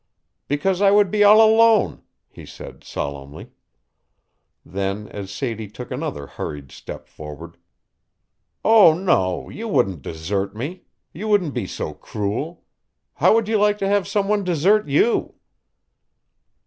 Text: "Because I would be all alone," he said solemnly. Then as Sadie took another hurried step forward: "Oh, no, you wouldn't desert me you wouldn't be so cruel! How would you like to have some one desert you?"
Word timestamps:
"Because 0.47 0.81
I 0.81 0.89
would 0.89 1.11
be 1.11 1.23
all 1.23 1.39
alone," 1.47 2.01
he 2.27 2.43
said 2.43 2.83
solemnly. 2.83 3.51
Then 4.65 5.07
as 5.09 5.29
Sadie 5.29 5.67
took 5.67 5.91
another 5.91 6.25
hurried 6.25 6.71
step 6.71 7.07
forward: 7.07 7.57
"Oh, 8.65 8.95
no, 8.95 9.49
you 9.49 9.67
wouldn't 9.67 10.01
desert 10.01 10.55
me 10.55 10.85
you 11.13 11.27
wouldn't 11.27 11.53
be 11.53 11.67
so 11.67 11.93
cruel! 11.93 12.65
How 13.13 13.35
would 13.35 13.47
you 13.47 13.59
like 13.59 13.77
to 13.77 13.87
have 13.87 14.07
some 14.07 14.27
one 14.27 14.43
desert 14.43 14.87
you?" 14.87 15.35